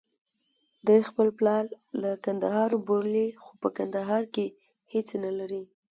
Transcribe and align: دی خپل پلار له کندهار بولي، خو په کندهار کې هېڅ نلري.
دی 0.87 0.99
خپل 1.09 1.27
پلار 1.37 1.63
له 2.01 2.11
کندهار 2.25 2.71
بولي، 2.85 3.27
خو 3.41 3.51
په 3.61 3.67
کندهار 3.77 4.23
کې 4.33 4.45
هېڅ 4.93 5.07
نلري. 5.23 5.63